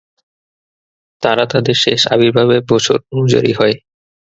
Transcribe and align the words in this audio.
তারা 1.23 1.43
তাদের 1.53 1.75
শেষ 1.83 2.01
আবির্ভাবের 2.13 2.61
বছর 2.71 2.97
অনুযায়ী 3.11 3.51
হয়। 3.53 3.75